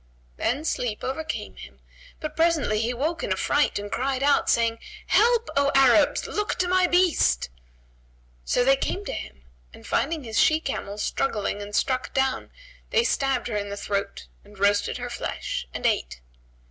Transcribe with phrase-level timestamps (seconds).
[0.37, 1.79] Then sleep overcame him,
[2.19, 6.25] but presently he awoke in affright and cried out, saying, "Help, O Arabs!
[6.25, 7.51] Look to my beast!"
[8.43, 9.43] So they came to him,
[9.75, 12.49] and finding his she camel struggling and struck down,
[12.89, 16.19] they stabbed her in the throat and roasted her flesh and ate.